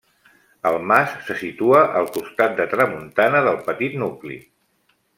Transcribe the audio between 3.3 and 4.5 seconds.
del petit nucli.